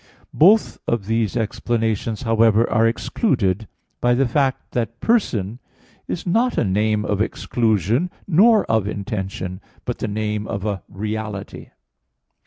Both 0.33 0.79
of 0.87 1.05
these 1.05 1.37
explanations, 1.37 2.23
however, 2.23 2.67
are 2.71 2.87
excluded 2.87 3.67
by 3.99 4.15
the 4.15 4.27
fact 4.27 4.71
that 4.71 4.99
"person" 4.99 5.59
is 6.07 6.25
not 6.25 6.57
a 6.57 6.63
name 6.63 7.05
of 7.05 7.21
exclusion 7.21 8.09
nor 8.27 8.65
of 8.65 8.87
intention, 8.87 9.61
but 9.85 9.99
the 9.99 10.07
name 10.07 10.47
of 10.47 10.65
a 10.65 10.81
reality. 10.89 11.67